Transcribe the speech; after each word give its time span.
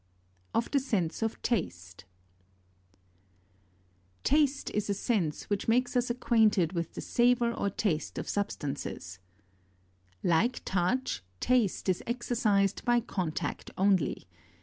OF 0.55 0.71
THE 0.71 0.79
SENSE 0.79 1.21
OF 1.21 1.39
TASTE. 1.43 2.05
19. 4.23 4.23
Taste 4.39 4.69
is 4.71 4.89
a 4.89 4.95
sense 4.95 5.43
which 5.47 5.67
makes 5.67 5.95
us 5.95 6.09
acquainted 6.09 6.73
with 6.73 6.95
the 6.95 7.01
savor 7.01 7.53
or 7.53 7.69
taste 7.69 8.17
of 8.17 8.27
substances 8.27 9.19
20. 10.21 10.27
Like 10.35 10.61
touch, 10.65 11.23
taste 11.39 11.87
is 11.87 12.01
exercised 12.07 12.83
by 12.83 12.99
contact 13.01 13.69
only. 13.77 14.27